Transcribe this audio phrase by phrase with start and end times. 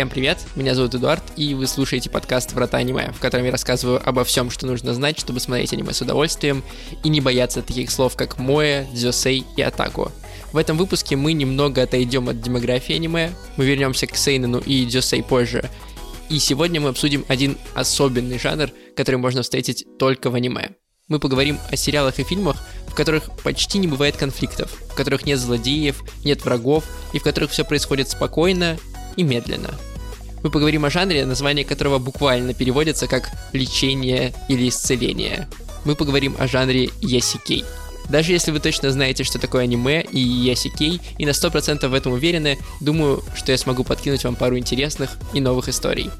[0.00, 4.00] Всем привет, меня зовут Эдуард, и вы слушаете подкаст «Врата аниме», в котором я рассказываю
[4.02, 6.64] обо всем, что нужно знать, чтобы смотреть аниме с удовольствием
[7.04, 10.10] и не бояться таких слов, как «моэ», «дзёсей» и «атаку».
[10.54, 15.22] В этом выпуске мы немного отойдем от демографии аниме, мы вернемся к Сейнену и Дзёсей
[15.22, 15.68] позже,
[16.30, 20.70] и сегодня мы обсудим один особенный жанр, который можно встретить только в аниме.
[21.08, 22.56] Мы поговорим о сериалах и фильмах,
[22.86, 27.50] в которых почти не бывает конфликтов, в которых нет злодеев, нет врагов и в которых
[27.50, 28.78] все происходит спокойно
[29.16, 29.74] и медленно.
[30.42, 35.48] Мы поговорим о жанре, название которого буквально переводится как «лечение» или «исцеление».
[35.84, 37.64] Мы поговорим о жанре ясикей.
[38.08, 42.12] Даже если вы точно знаете, что такое аниме и ясикей, и на 100% в этом
[42.12, 46.10] уверены, думаю, что я смогу подкинуть вам пару интересных и новых историй.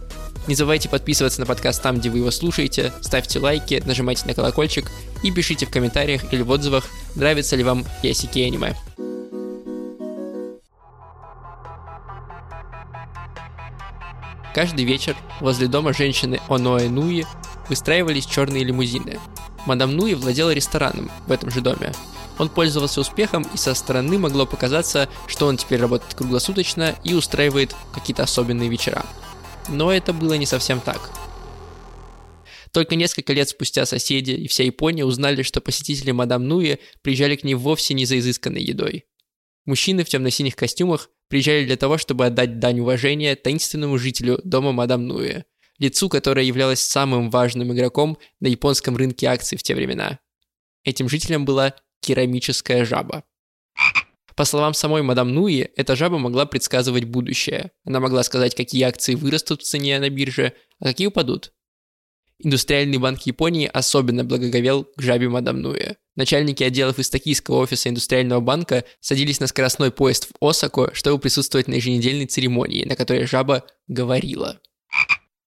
[0.46, 4.90] Не забывайте подписываться на подкаст там, где вы его слушаете, ставьте лайки, нажимайте на колокольчик
[5.22, 6.86] и пишите в комментариях или в отзывах,
[7.16, 8.74] нравится ли вам ясикей аниме.
[14.54, 17.24] Каждый вечер возле дома женщины Оноэ Нуи
[17.68, 19.20] выстраивались черные лимузины.
[19.64, 21.92] Мадам Нуи владела рестораном в этом же доме.
[22.38, 27.76] Он пользовался успехом, и со стороны могло показаться, что он теперь работает круглосуточно и устраивает
[27.92, 29.04] какие-то особенные вечера.
[29.68, 31.10] Но это было не совсем так.
[32.72, 37.44] Только несколько лет спустя соседи и вся Япония узнали, что посетители мадам Нуи приезжали к
[37.44, 39.04] ней вовсе не за изысканной едой.
[39.66, 45.06] Мужчины в темно-синих костюмах приезжали для того, чтобы отдать дань уважения таинственному жителю дома мадам
[45.06, 45.44] Нуи,
[45.78, 50.18] лицу, которое являлось самым важным игроком на японском рынке акций в те времена.
[50.84, 53.24] Этим жителем была керамическая жаба.
[54.34, 57.70] По словам самой мадам Нуи, эта жаба могла предсказывать будущее.
[57.84, 61.52] Она могла сказать, какие акции вырастут в цене на бирже, а какие упадут.
[62.42, 65.96] Индустриальный банк Японии особенно благоговел к жабе мадам Нуи.
[66.16, 71.68] Начальники отделов из токийского офиса индустриального банка садились на скоростной поезд в Осаку, чтобы присутствовать
[71.68, 74.58] на еженедельной церемонии, на которой жаба говорила.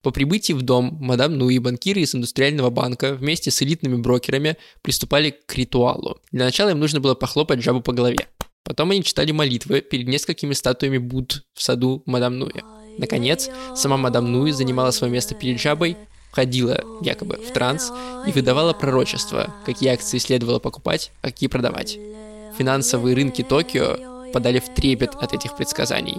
[0.04, 5.32] По прибытии в дом мадам Нуи банкиры из индустриального банка вместе с элитными брокерами приступали
[5.32, 6.20] к ритуалу.
[6.32, 8.28] Для начала им нужно было похлопать жабу по голове.
[8.64, 12.62] Потом они читали молитвы перед несколькими статуями Будд в саду мадам Нуи.
[13.00, 15.98] Наконец, сама мадам Нуи занимала свое место перед жабой,
[16.34, 17.92] входила якобы в транс
[18.26, 22.00] и выдавала пророчества, какие акции следовало покупать, а какие продавать.
[22.58, 26.18] Финансовые рынки Токио подали в трепет от этих предсказаний.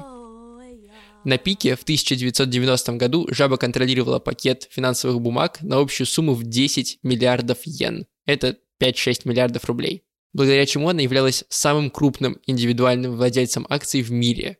[1.24, 7.00] На пике в 1990 году жаба контролировала пакет финансовых бумаг на общую сумму в 10
[7.02, 8.06] миллиардов йен.
[8.24, 10.04] Это 5-6 миллиардов рублей.
[10.32, 14.58] Благодаря чему она являлась самым крупным индивидуальным владельцем акций в мире.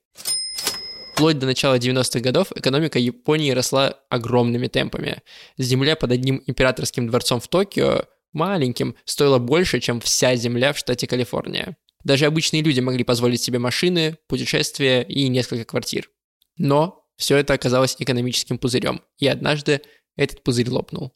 [1.15, 5.23] Вплоть до начала 90-х годов экономика Японии росла огромными темпами.
[5.57, 11.07] Земля под одним императорским дворцом в Токио, маленьким, стоила больше, чем вся земля в штате
[11.07, 11.77] Калифорния.
[12.03, 16.11] Даже обычные люди могли позволить себе машины, путешествия и несколько квартир.
[16.59, 19.83] Но все это оказалось экономическим пузырем, и однажды
[20.17, 21.15] этот пузырь лопнул.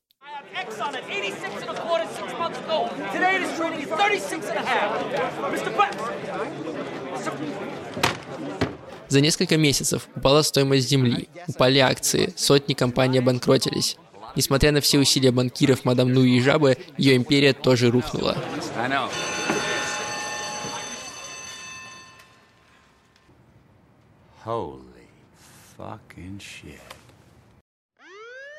[9.09, 13.97] За несколько месяцев упала стоимость земли, упали акции, сотни компаний обанкротились.
[14.37, 18.37] Несмотря на все усилия банкиров мадам Нуи и Жабы, ее империя тоже рухнула.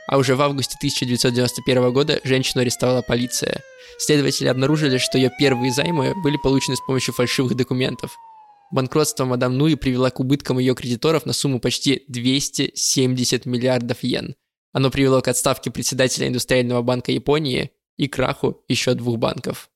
[0.08, 3.62] А уже в августе 1991 года женщину арестовала полиция.
[4.00, 8.18] Следователи обнаружили, что ее первые займы были получены с помощью фальшивых документов.
[8.72, 14.36] Банкротство мадам Нуи привело к убыткам ее кредиторов на сумму почти 270 миллиардов йен.
[14.72, 19.70] Оно привело к отставке председателя Индустриального банка Японии и краху еще двух банков.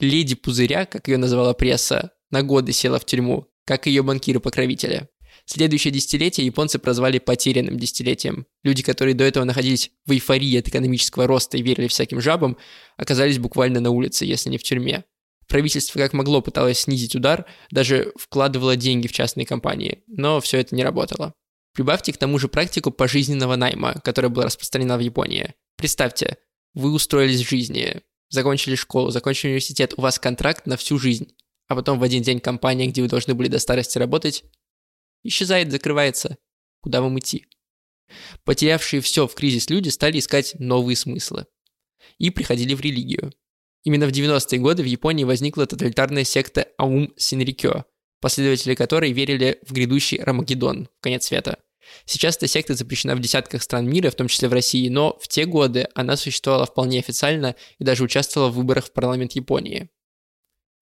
[0.00, 5.08] Леди Пузыря, как ее называла пресса, на годы села в тюрьму, как и ее банкиры-покровители.
[5.46, 8.46] Следующее десятилетие японцы прозвали потерянным десятилетием.
[8.62, 12.58] Люди, которые до этого находились в эйфории от экономического роста и верили всяким жабам,
[12.98, 15.04] оказались буквально на улице, если не в тюрьме.
[15.48, 20.74] Правительство как могло пыталось снизить удар, даже вкладывало деньги в частные компании, но все это
[20.74, 21.32] не работало.
[21.72, 25.54] Прибавьте к тому же практику пожизненного найма, которая была распространена в Японии.
[25.76, 26.36] Представьте,
[26.74, 31.34] вы устроились в жизни, закончили школу, закончили университет, у вас контракт на всю жизнь,
[31.66, 34.44] а потом в один день компания, где вы должны были до старости работать,
[35.22, 36.36] исчезает, закрывается.
[36.80, 37.46] Куда вам идти?
[38.44, 41.46] Потерявшие все в кризис люди стали искать новые смыслы.
[42.18, 43.32] И приходили в религию.
[43.88, 47.86] Именно в 90-е годы в Японии возникла тоталитарная секта Аум Синрикё,
[48.20, 51.56] последователи которой верили в грядущий Рамагеддон, конец света.
[52.04, 55.26] Сейчас эта секта запрещена в десятках стран мира, в том числе в России, но в
[55.26, 59.88] те годы она существовала вполне официально и даже участвовала в выборах в парламент Японии.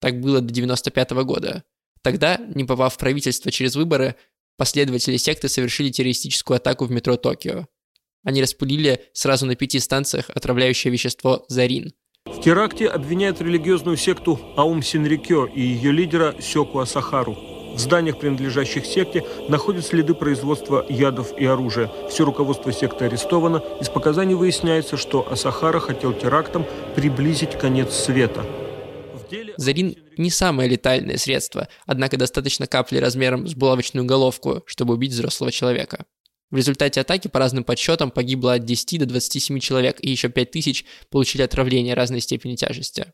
[0.01, 1.63] Так было до 95 -го года.
[2.01, 4.15] Тогда, не попав в правительство через выборы,
[4.57, 7.67] последователи секты совершили террористическую атаку в метро Токио.
[8.25, 11.93] Они распылили сразу на пяти станциях отравляющее вещество зарин.
[12.35, 17.35] В теракте обвиняют религиозную секту Аум Синрикё и ее лидера Сёку Асахару.
[17.73, 21.91] В зданиях, принадлежащих секте, находят следы производства ядов и оружия.
[22.09, 23.61] Все руководство секты арестовано.
[23.79, 26.65] Из показаний выясняется, что Асахара хотел терактом
[26.95, 28.43] приблизить конец света.
[29.57, 35.51] Зарин не самое летальное средство, однако достаточно капли размером с булавочную головку, чтобы убить взрослого
[35.51, 36.05] человека.
[36.49, 40.51] В результате атаки, по разным подсчетам, погибло от 10 до 27 человек, и еще 5
[40.51, 43.13] тысяч получили отравление разной степени тяжести.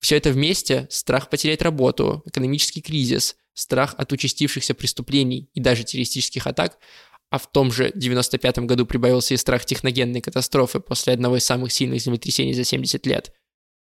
[0.00, 6.46] Все это вместе– страх потерять работу, экономический кризис, страх от участившихся преступлений и даже террористических
[6.46, 6.78] атак,
[7.28, 11.72] а в том же 95 году прибавился и страх техногенной катастрофы после одного из самых
[11.72, 13.32] сильных землетрясений за 70 лет.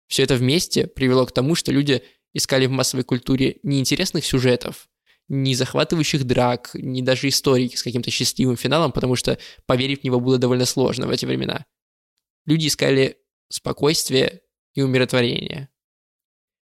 [0.09, 2.03] Все это вместе привело к тому, что люди
[2.33, 4.89] искали в массовой культуре не интересных сюжетов,
[5.31, 10.19] не захватывающих драк, не даже историй с каким-то счастливым финалом, потому что поверить в него
[10.19, 11.67] было довольно сложно в эти времена.
[12.47, 13.17] Люди искали
[13.49, 14.43] спокойствие
[14.75, 15.69] и умиротворение.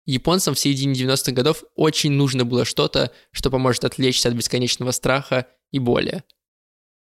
[0.06, 5.46] Японцам в середине 90-х годов очень нужно было что-то, что поможет отвлечься от бесконечного страха
[5.72, 6.24] и боли.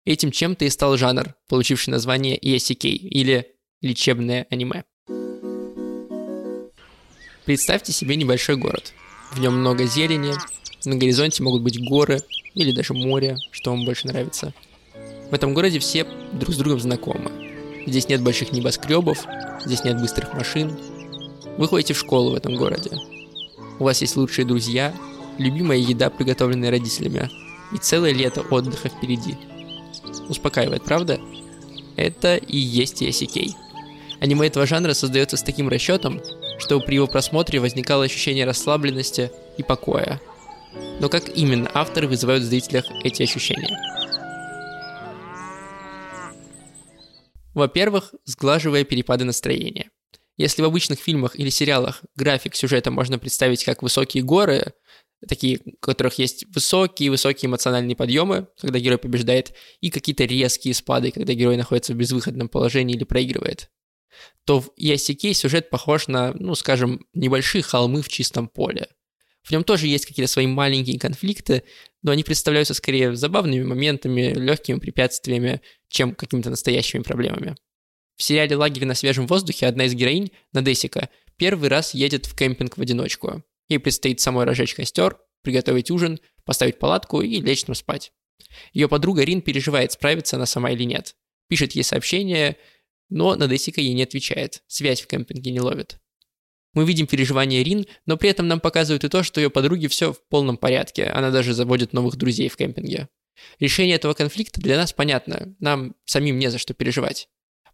[0.05, 4.83] Этим чем-то и стал жанр, получивший название ESK или лечебное аниме.
[7.45, 8.93] Представьте себе небольшой город.
[9.31, 10.33] В нем много зелени,
[10.85, 12.21] на горизонте могут быть горы
[12.53, 14.53] или даже море, что вам больше нравится.
[15.29, 17.31] В этом городе все друг с другом знакомы.
[17.87, 19.25] Здесь нет больших небоскребов,
[19.65, 20.77] здесь нет быстрых машин,
[21.57, 22.91] вы ходите в школу в этом городе.
[23.79, 24.93] У вас есть лучшие друзья,
[25.37, 27.29] любимая еда, приготовленная родителями,
[27.73, 29.37] и целое лето отдыха впереди.
[30.29, 31.19] Успокаивает, правда?
[31.95, 33.53] Это и есть ESK.
[34.19, 36.21] Аниме этого жанра создается с таким расчетом,
[36.59, 40.21] чтобы при его просмотре возникало ощущение расслабленности и покоя.
[40.99, 43.77] Но как именно авторы вызывают в зрителях эти ощущения?
[47.53, 49.89] Во-первых, сглаживая перепады настроения–
[50.41, 54.73] если в обычных фильмах или сериалах график сюжета можно представить как высокие горы,
[55.27, 61.33] такие, у которых есть высокие-высокие эмоциональные подъемы, когда герой побеждает, и какие-то резкие спады, когда
[61.33, 63.69] герой находится в безвыходном положении или проигрывает,
[64.45, 68.87] то в ESCK сюжет похож на, ну, скажем, небольшие холмы в чистом поле.
[69.43, 71.63] В нем тоже есть какие-то свои маленькие конфликты,
[72.03, 77.55] но они представляются скорее забавными моментами, легкими препятствиями, чем какими-то настоящими проблемами.
[78.17, 82.77] В сериале «Лагерь на свежем воздухе» одна из героинь, Надесика, первый раз едет в кемпинг
[82.77, 83.43] в одиночку.
[83.67, 88.11] Ей предстоит самой разжечь костер, приготовить ужин, поставить палатку и лечь там спать.
[88.73, 91.15] Ее подруга Рин переживает, справится она сама или нет.
[91.47, 92.57] Пишет ей сообщение,
[93.09, 96.00] но Надесика ей не отвечает, связь в кемпинге не ловит.
[96.73, 100.13] Мы видим переживания Рин, но при этом нам показывают и то, что ее подруге все
[100.13, 103.09] в полном порядке, она даже заводит новых друзей в кемпинге.
[103.59, 107.27] Решение этого конфликта для нас понятно, нам самим не за что переживать.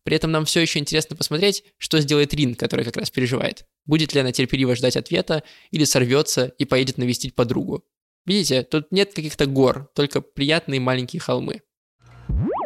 [0.03, 3.65] При этом нам все еще интересно посмотреть, что сделает Рин, который как раз переживает.
[3.85, 7.83] Будет ли она терпеливо ждать ответа, или сорвется и поедет навестить подругу.
[8.25, 11.61] Видите, тут нет каких-то гор, только приятные маленькие холмы.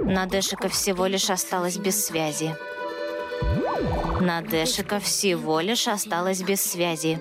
[0.01, 2.55] Надешика всего лишь осталась без связи.
[4.21, 7.19] Надешика всего лишь осталась без связи.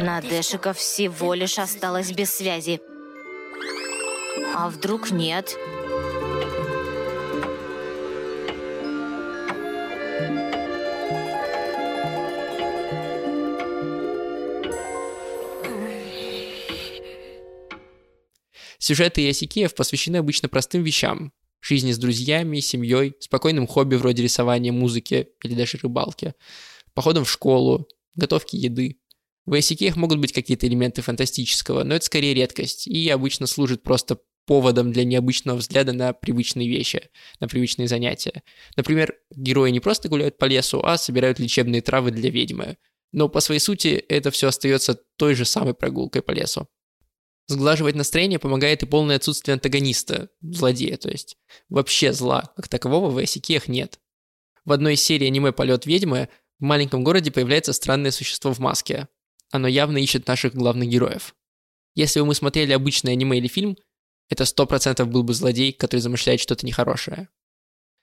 [0.00, 2.80] Надешика всего лишь осталась без связи.
[4.54, 5.56] А вдруг нет?
[18.78, 21.32] Сюжеты Ясикеев посвящены обычно простым вещам.
[21.60, 26.34] Жизни с друзьями, семьей, спокойным хобби вроде рисования, музыки или даже рыбалки,
[26.94, 28.98] походом в школу, готовки еды.
[29.46, 34.18] В Ясикеях могут быть какие-то элементы фантастического, но это скорее редкость и обычно служит просто
[34.48, 38.42] поводом для необычного взгляда на привычные вещи, на привычные занятия.
[38.76, 42.78] Например, герои не просто гуляют по лесу, а собирают лечебные травы для ведьмы.
[43.12, 46.66] Но по своей сути это все остается той же самой прогулкой по лесу.
[47.48, 51.38] Сглаживать настроение помогает и полное отсутствие антагониста, злодея, то есть.
[51.70, 54.00] Вообще зла, как такового в Исикеях нет.
[54.66, 56.28] В одной из серий аниме «Полет ведьмы»
[56.58, 59.08] в маленьком городе появляется странное существо в маске.
[59.50, 61.34] Оно явно ищет наших главных героев.
[61.94, 63.78] Если бы мы смотрели обычное аниме или фильм,
[64.28, 67.30] это 100% был бы злодей, который замышляет что-то нехорошее.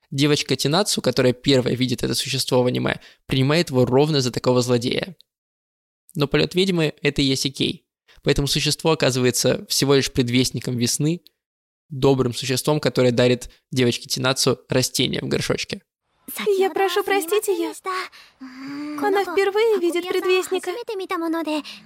[0.09, 5.15] Девочка Тинацу, которая первая видит это существо в аниме, принимает его ровно за такого злодея.
[6.15, 7.84] Но полет ведьмы– это Ясикей,
[8.25, 11.21] Поэтому существо оказывается всего лишь предвестником весны,
[11.89, 15.83] добрым существом, которое дарит девочке Тинацу растения в горшочке.
[16.57, 17.71] Я прошу простить ее.
[18.99, 20.71] Она впервые видит предвестника.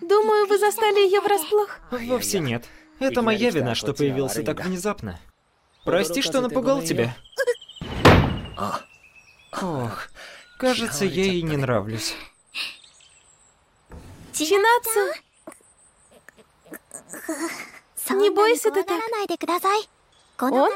[0.01, 1.77] Думаю, вы застали ее врасплох.
[1.91, 2.65] Вовсе нет.
[2.99, 5.19] Это моя вина, что появился так внезапно.
[5.83, 7.15] Прости, что напугал тебя.
[9.61, 10.07] Ох,
[10.57, 12.15] кажется, я ей не нравлюсь.
[14.31, 15.19] Чинацу,
[18.09, 19.01] не бойся ты так.
[20.39, 20.71] Он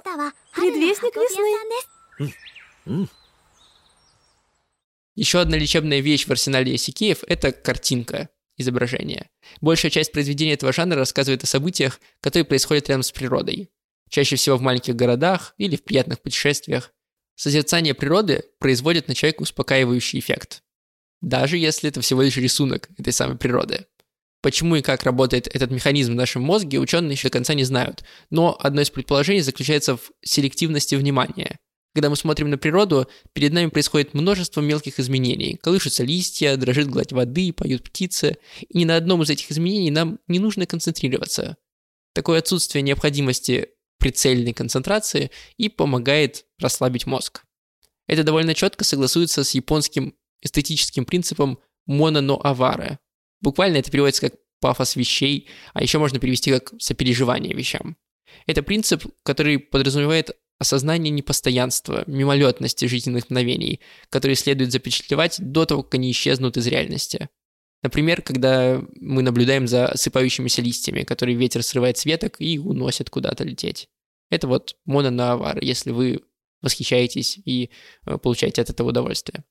[0.54, 3.08] предвестник весны.
[5.16, 9.30] Еще одна лечебная вещь в арсенале Исикеев– это картинка, изображение.
[9.62, 13.70] Большая часть произведений этого жанра рассказывает о событиях, которые происходят рядом с природой.
[14.10, 16.92] Чаще всего в маленьких городах или в приятных путешествиях.
[17.36, 20.64] Созерцание природы производит на человека успокаивающий эффект.
[21.22, 23.86] Даже если это всего лишь рисунок этой самой природы.
[24.44, 28.04] Почему и как работает этот механизм в нашем мозге, ученые еще до конца не знают.
[28.30, 31.60] Но одно из предположений заключается в селективности внимания.
[31.96, 35.58] Когда мы смотрим на природу, перед нами происходит множество мелких изменений.
[35.62, 38.36] Колышутся листья, дрожит гладь воды, поют птицы.
[38.68, 41.56] И ни на одном из этих изменений нам не нужно концентрироваться.
[42.14, 47.46] Такое отсутствие необходимости прицельной концентрации и помогает расслабить мозг.
[48.08, 53.00] Это довольно четко согласуется с японским эстетическим принципом «моно но аваре».
[53.44, 57.98] Буквально это переводится как пафос вещей, а еще можно перевести как сопереживание вещам.
[58.48, 65.96] Это принцип, который подразумевает осознание непостоянства, мимолетности жизненных мгновений, которые следует запечатлевать до того, как
[65.96, 67.28] они исчезнут из реальности.
[67.82, 73.44] Например, когда мы наблюдаем за осыпающимися листьями, которые ветер срывает с веток и уносит куда-то
[73.44, 73.90] лететь.
[74.30, 76.22] Это вот мононавар, если вы
[76.62, 77.72] восхищаетесь и
[78.06, 79.44] э, получаете от этого удовольствие.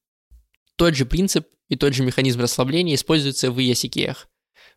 [0.77, 4.29] Тот же принцип и тот же механизм расслабления используется в Ясикеях.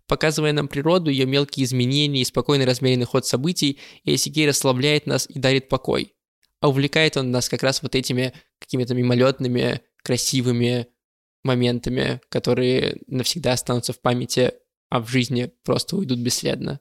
[0.07, 5.39] Показывая нам природу, ее мелкие изменения и спокойный размеренный ход событий, Ясикей расслабляет нас и
[5.39, 6.15] дарит покой
[6.65, 10.87] а увлекает он нас как раз вот этими какими-то мимолетными, красивыми
[11.43, 14.51] моментами, которые навсегда останутся в памяти,
[14.89, 16.79] а в жизни просто уйдут бесследно.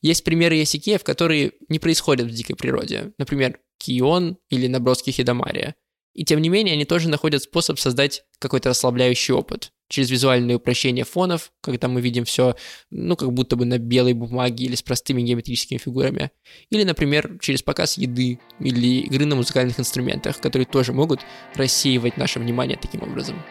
[0.00, 3.12] Есть примеры ясикеев, которые не происходят в дикой природе.
[3.18, 5.74] Например, Кион или наброски Хидамария.
[6.14, 11.04] И тем не менее, они тоже находят способ создать какой-то расслабляющий опыт через визуальное упрощение
[11.04, 12.56] фонов, когда мы видим все,
[12.90, 16.30] ну, как будто бы на белой бумаге или с простыми геометрическими фигурами.
[16.70, 21.20] Или, например, через показ еды или игры на музыкальных инструментах, которые тоже могут
[21.54, 23.42] рассеивать наше внимание таким образом.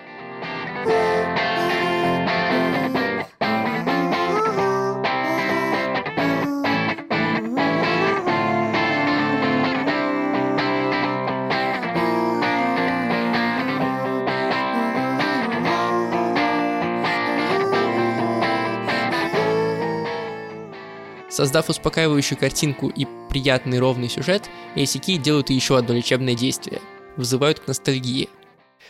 [21.34, 26.80] Создав успокаивающую картинку и приятный ровный сюжет, ACK делают еще одно лечебное действие–
[27.18, 28.30] вызывают к ностальгии.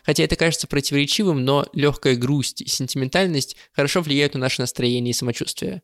[0.04, 5.14] Хотя это кажется противоречивым, но легкая грусть и сентиментальность хорошо влияют на наше настроение и
[5.14, 5.84] самочувствие.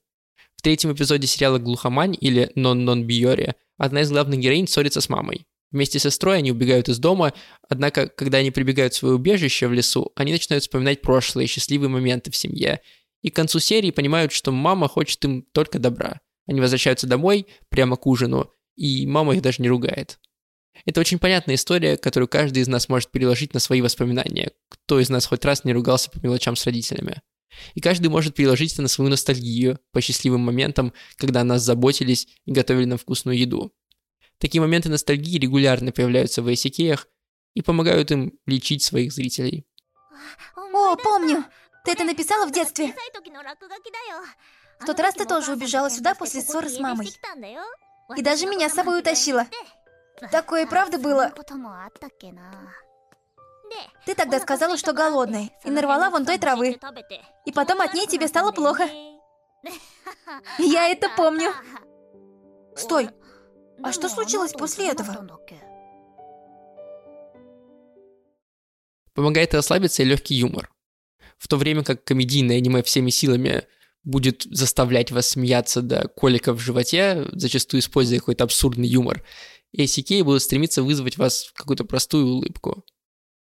[0.57, 5.07] В третьем эпизоде сериала «Глухомань» или «Нон Нон Биори» одна из главных героинь ссорится с
[5.07, 5.45] мамой.
[5.71, 7.31] Вместе с сестрой они убегают из дома,
[7.69, 12.31] однако, когда они прибегают в свое убежище в лесу, они начинают вспоминать прошлые счастливые моменты
[12.31, 12.81] в семье,
[13.21, 17.95] и к концу серии понимают, что мама хочет им только добра– они возвращаются домой прямо
[17.95, 20.19] к ужину, и мама их даже не ругает.
[20.83, 24.51] Это очень понятная история, которую каждый из нас может переложить на свои воспоминания.
[24.67, 27.21] Кто из нас хоть раз не ругался по мелочам с родителями?
[27.75, 32.27] И каждый может переложить это на свою ностальгию по счастливым моментам, когда о нас заботились
[32.45, 33.71] и готовили нам вкусную еду.
[34.39, 36.99] Такие моменты ностальгии регулярно появляются в ACK
[37.53, 39.67] и помогают им лечить своих зрителей.
[40.55, 41.45] О, помню!
[41.85, 42.87] Ты это написала в детстве?
[44.79, 47.09] В тот раз ты тоже убежала сюда после ссоры с мамой.
[48.15, 49.45] И даже меня с собой утащила.
[50.31, 51.33] Такое и правда было?
[54.05, 56.79] Ты тогда сказала, что голодная, и нарвала вон той травы.
[57.45, 58.89] И потом от ней тебе стало плохо.
[60.57, 61.53] Я это помню.
[62.75, 63.09] Стой,
[63.83, 65.39] а что случилось после этого?
[69.13, 70.71] Помогает расслабиться и легкий юмор.
[71.37, 73.67] В то время как комедийное аниме всеми силами
[74.03, 79.23] будет заставлять вас смеяться до колика в животе, зачастую используя какой-то абсурдный юмор,
[79.77, 82.83] ACK будут стремиться вызвать вас какую-то простую улыбку.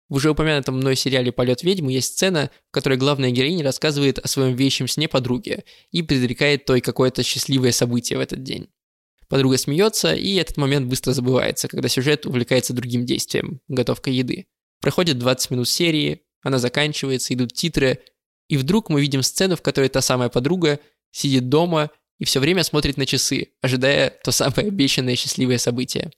[0.09, 4.27] В уже упомянутом мной сериале «Полет ведьмы» есть сцена, в которой главная героиня рассказывает о
[4.27, 8.67] своем вещем сне подруге и предрекает той какое-то счастливое событие в этот день.
[9.29, 14.47] Подруга смеется, и этот момент быстро забывается, когда сюжет увлекается другим действием– готовкой еды.
[14.81, 17.99] Проходит 20 минут серии, она заканчивается, идут титры,
[18.51, 20.81] и вдруг мы видим сцену, в которой та самая подруга
[21.11, 21.89] сидит дома
[22.19, 26.11] и все время смотрит на часы, ожидая то самое обещанное счастливое событие.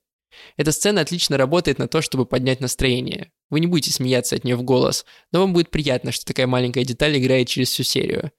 [0.58, 3.32] Эта сцена отлично работает на то, чтобы поднять настроение.
[3.52, 6.84] Вы не будете смеяться от нее в голос, но вам будет приятно, что такая маленькая
[6.84, 8.32] деталь играет через всю серию.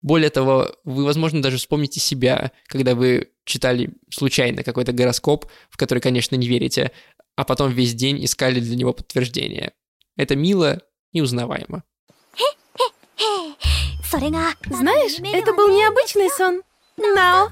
[0.00, 5.98] Более того, вы, возможно, даже вспомните себя, когда вы читали случайно какой-то гороскоп, в который,
[5.98, 6.92] конечно, не верите,
[7.34, 9.72] а потом весь день искали для него подтверждение.
[10.16, 10.80] Это мило
[11.10, 11.82] и узнаваемо.
[14.10, 16.62] Знаешь, это был необычный сон.
[16.96, 17.50] Нао.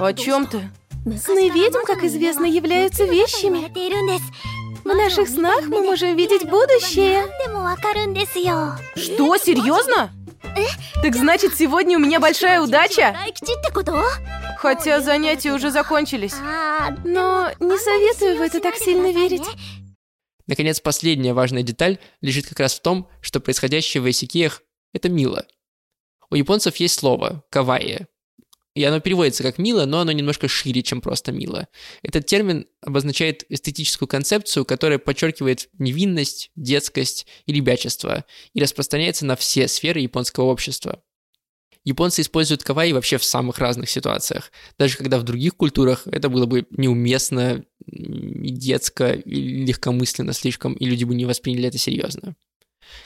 [0.00, 0.68] О чем ты?
[1.16, 3.68] Сны ведьм, как известно, являются вещами.
[4.82, 7.24] В наших снах мы можем видеть будущее.
[8.96, 10.10] Что, серьезно?
[11.02, 13.16] Так значит, сегодня у меня большая удача?
[14.56, 16.34] Хотя занятия уже закончились.
[17.04, 19.46] Но не советую в это так сильно верить.
[20.48, 25.46] Наконец, последняя важная деталь лежит как раз в том, что происходящее в Исикиях– это мило.
[26.30, 28.06] У японцев есть слово «кавайи»,
[28.74, 31.66] и оно переводится как «мило», но оно немножко шире, чем просто «мило».
[32.02, 39.66] Этот термин обозначает эстетическую концепцию, которая подчеркивает невинность, детскость и ребячество и распространяется на все
[39.66, 41.02] сферы японского общества.
[41.82, 44.52] Японцы используют кавай вообще в самых разных ситуациях.
[44.78, 51.04] Даже когда в других культурах это было бы неуместно, детско, и легкомысленно слишком, и люди
[51.04, 52.36] бы не восприняли это серьезно.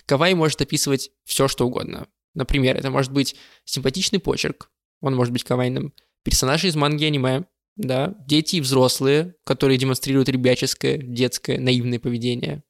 [0.06, 2.08] Кавай может описывать все, что угодно.
[2.34, 4.70] Например, это может быть симпатичный почерк,
[5.00, 5.92] он может быть кавайным.
[6.24, 7.44] Персонажи из манги аниме,
[7.76, 12.62] да, дети и взрослые, которые демонстрируют ребяческое, детское, наивное поведение.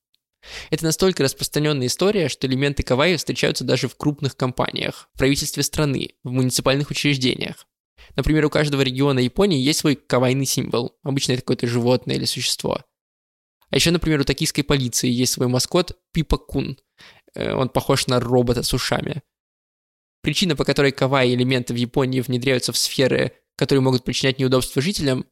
[0.71, 6.15] Это настолько распространенная история, что элементы кавайи встречаются даже в крупных компаниях, в правительстве страны,
[6.25, 7.67] в муниципальных учреждениях.
[8.17, 10.99] Например, у каждого региона Японии есть свой кавайный символ.
[11.05, 12.83] Обычно это какое-то животное или существо.
[13.73, 16.79] А еще, например, у токийской полиции есть свой маскот Пипа-кун.
[17.35, 19.23] Э, он похож на робота с ушами.
[20.21, 25.25] Причина, по которой кавай элементы в Японии внедряются в сферы, которые могут причинять неудобства жителям,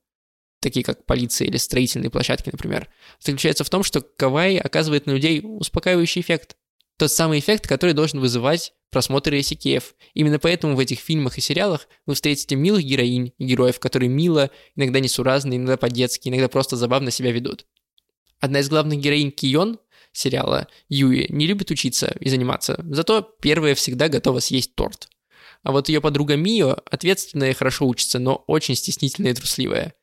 [0.62, 2.88] такие как полиция или строительные площадки, например,
[3.20, 6.56] заключается в том, что кавай оказывает на людей успокаивающий эффект.
[6.98, 9.94] Тот самый эффект, который должен вызывать просмотры исикеев.
[10.14, 14.50] Именно поэтому в этих фильмах и сериалах вы встретите милых героинь и героев, которые мило,
[14.76, 17.66] иногда несуразно, иногда по-детски, иногда просто забавно себя ведут.
[18.40, 19.78] Одна из главных героинь Кион
[20.12, 25.08] сериала Юи не любит учиться и заниматься, зато первая всегда готова съесть торт.
[25.62, 29.94] А вот ее подруга Мио ответственная и хорошо учится, но очень стеснительная и трусливая.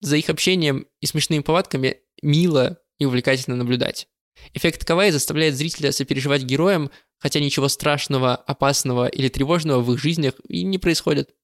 [0.00, 4.08] За их общением и смешными повадками мило и увлекательно наблюдать.
[4.54, 10.34] Эффект Кавай заставляет зрителя сопереживать героям, хотя ничего страшного, опасного или тревожного в их жизнях
[10.48, 11.34] и не происходит.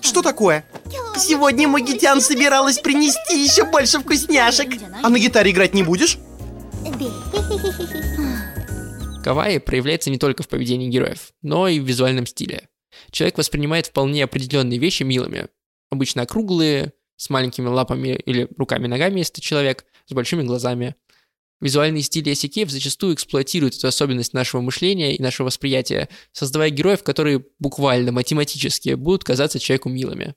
[0.00, 0.64] Что такое?
[1.16, 4.68] Сегодня Магитян собиралась принести еще больше вкусняшек.
[5.02, 6.18] А на гитаре играть не будешь?
[9.24, 12.68] Кавай проявляется не только в поведении героев, но и в визуальном стиле.
[13.10, 15.48] Человек воспринимает вполне определенные вещи милыми.
[15.90, 20.94] Обычно округлые, с маленькими лапами или руками-ногами, если ты человек, с большими глазами.
[21.60, 27.44] Визуальные стили Асикеев зачастую эксплуатируют эту особенность нашего мышления и нашего восприятия, создавая героев, которые
[27.58, 30.34] буквально математически будут казаться человеку милыми.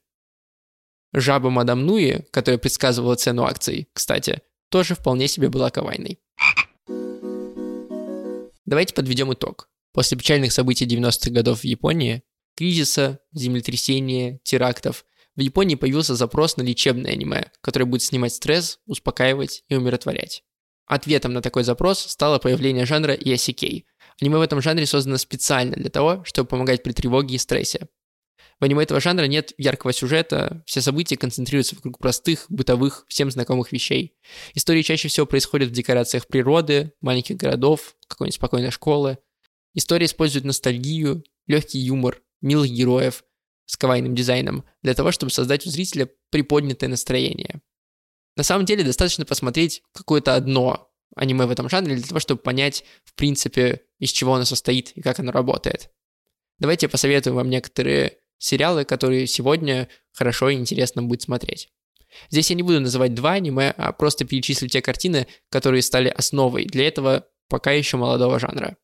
[1.14, 6.20] Жаба Мадам Нуи, которая предсказывала цену акций, кстати, тоже вполне себе была кавайной.
[8.66, 9.70] Давайте подведем итог.
[9.92, 12.24] После печальных событий 90-х годов в Японии,
[12.56, 15.06] кризиса, землетрясения, терактов,
[15.36, 20.44] в Японии появился запрос на лечебное аниме, которое будет снимать стресс, успокаивать и умиротворять.
[20.92, 23.86] Ответом на такой запрос стало появление жанра ESK.
[24.20, 27.88] Аниме в этом жанре создано специально для того, чтобы помогать при тревоге и стрессе.
[28.60, 33.72] В аниме этого жанра нет яркого сюжета, все события концентрируются вокруг простых, бытовых, всем знакомых
[33.72, 34.18] вещей.
[34.54, 39.18] Истории чаще всего происходят в декорациях природы, маленьких городов, какой-нибудь спокойной школы.
[39.74, 43.24] История использует ностальгию, легкий юмор, милых героев
[43.66, 47.62] с кавайным дизайном для того, чтобы создать у зрителя приподнятое настроение.
[48.42, 52.84] На самом деле достаточно посмотреть какое-то одно аниме в этом жанре для того, чтобы понять,
[53.06, 55.92] в принципе, из чего оно состоит и как оно работает.
[56.58, 61.70] Давайте я посоветую вам некоторые сериалы, которые сегодня хорошо и интересно будет смотреть.
[62.32, 66.66] Здесь я не буду называть два аниме, а просто перечислю те картины, которые стали основой
[66.66, 68.76] для этого пока еще молодого жанра.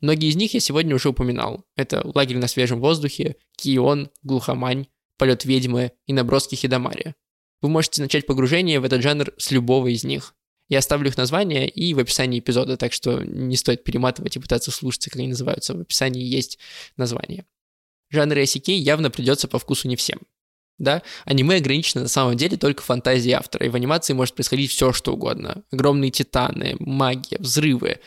[0.00, 1.64] Многие из них я сегодня уже упоминал.
[1.76, 7.14] Это «Лагерь на свежем воздухе», «Кион», «Глухомань», «Полет ведьмы» и «Наброски Хидамари».
[7.62, 10.34] Вы можете начать погружение в этот жанр с любого из них.
[10.68, 14.70] Я оставлю их название и в описании эпизода, так что не стоит перематывать и пытаться
[14.70, 15.74] слушать, как они называются.
[15.74, 16.58] В описании есть
[16.96, 17.46] название.
[18.10, 20.20] Жанр ICK явно придется по вкусу не всем.
[20.78, 24.92] Да, аниме ограничено на самом деле только фантазией автора, и в анимации может происходить все,
[24.92, 25.64] что угодно.
[25.70, 28.00] Огромные титаны, магия, взрывы.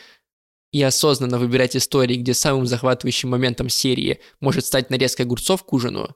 [0.70, 6.14] И осознанно выбирать истории, где самым захватывающим моментом серии может стать нарезка огурцов к ужину,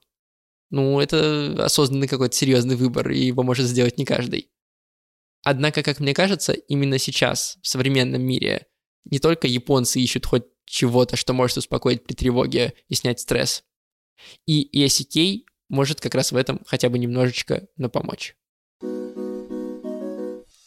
[0.74, 4.50] ну, это осознанный какой-то серьезный выбор, и его может сделать не каждый.
[5.44, 8.66] Однако, как мне кажется, именно сейчас, в современном мире,
[9.04, 13.62] Не только японцы ищут хоть чего-то, что может успокоить при тревоге и снять стресс.
[14.46, 18.34] И ESK может как раз в этом хотя бы немножечко напомочь.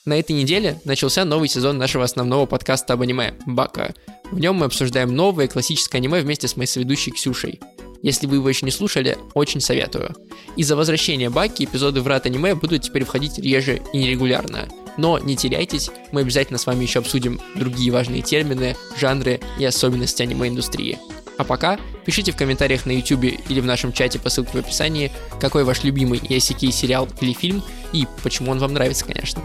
[0.06, 3.96] На этой неделе начался новый сезон нашего основного подкаста об аниме «Бака».
[4.32, 7.60] В нем мы обсуждаем новое классическое аниме вместе с моей соведущей Ксюшей.
[8.02, 10.16] Если вы его еще не слушали, очень советую.
[10.56, 14.68] Из-за возвращения Баки эпизоды «Врат аниме» будут теперь входить реже и нерегулярно.
[14.98, 20.24] Но не теряйтесь, мы обязательно с вами еще обсудим другие важные термины, жанры и особенности
[20.24, 20.98] аниме-индустрии.
[21.38, 25.12] А пока пишите в комментариях на YouTube или в нашем чате по ссылке в описании,
[25.40, 29.42] какой ваш любимый ESK сериал или фильм и почему он вам нравится, конечно.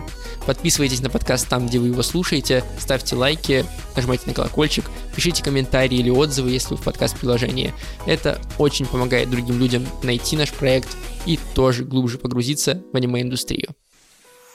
[0.46, 5.98] Подписывайтесь на подкаст там, где вы его слушаете, ставьте лайки, нажимайте на колокольчик, пишите комментарии
[5.98, 7.74] или отзывы, если вы в подкаст-приложении.
[8.06, 10.88] Это очень помогает другим людям найти наш проект
[11.26, 13.70] и тоже глубже погрузиться в аниме-индустрию.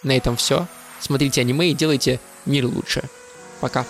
[0.04, 0.67] На этом все.
[1.00, 3.04] Смотрите аниме и делайте мир лучше.
[3.62, 3.86] Пока.